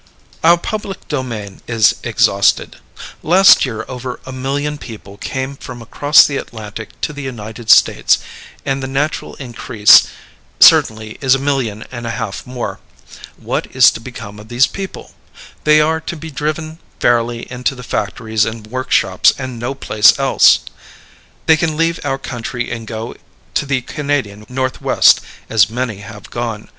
[0.43, 2.77] Our public domain is exhausted.
[3.21, 8.17] Last year over a million people came from across the Atlantic to the United States,
[8.65, 10.07] and the natural increase
[10.59, 12.79] certainly is a million and a half more.
[13.37, 15.11] What is to become of these people?
[15.65, 20.61] They are to be driven fairly into the factories and workshops and no place else.
[21.45, 23.13] They can leave our country and go
[23.53, 26.69] to the Canadian Northwest, as many have gone.